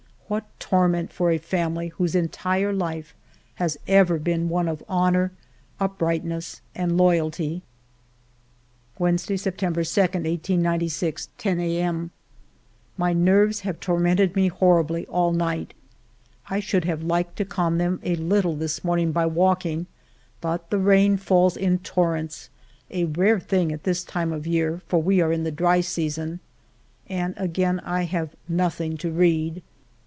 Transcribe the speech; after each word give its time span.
What 0.31 0.45
torment 0.61 1.11
for 1.11 1.29
a 1.29 1.37
family 1.37 1.89
whose 1.89 2.15
entire 2.15 2.71
life 2.71 3.13
has 3.55 3.77
ever 3.85 4.17
been 4.17 4.47
one 4.47 4.69
of 4.69 4.81
honor, 4.87 5.33
uprightness, 5.77 6.61
and 6.73 6.95
loyalty! 6.97 7.63
Wednesday, 8.97 9.35
September 9.35 9.83
2, 9.83 9.99
1896, 10.03 11.29
\o 11.43 11.49
A. 11.49 11.81
M. 11.81 12.11
My 12.95 13.11
nerves 13.11 13.59
have 13.61 13.81
tormented 13.81 14.33
me 14.37 14.47
horribly 14.47 15.05
all 15.07 15.33
night; 15.33 15.73
I 16.49 16.61
should 16.61 16.85
have 16.85 17.03
liked 17.03 17.35
to 17.35 17.43
calm 17.43 17.77
them 17.77 17.99
a 18.01 18.15
little 18.15 18.55
this 18.55 18.85
morning 18.85 19.11
by 19.11 19.25
walking, 19.25 19.85
but 20.39 20.69
the 20.69 20.79
rain 20.79 21.17
falls 21.17 21.57
in 21.57 21.79
torrents,— 21.79 22.49
a 22.89 23.03
rare 23.03 23.41
thing 23.41 23.73
at 23.73 23.83
this 23.83 24.05
time 24.05 24.31
of 24.31 24.43
the 24.43 24.51
year, 24.51 24.81
for 24.87 25.01
we 25.01 25.19
are 25.19 25.33
in 25.33 25.43
the 25.43 25.51
dry 25.51 25.81
season. 25.81 26.39
And 27.09 27.33
again 27.35 27.81
I 27.81 28.03
have 28.05 28.33
nothing 28.47 28.95
to 28.99 29.11
read. 29.11 29.61